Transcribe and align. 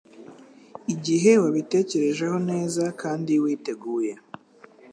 igihe 0.93 1.31
wabitekerejeho 1.43 2.37
neza 2.49 2.83
kandi 3.01 3.33
witeguye. 3.43 4.13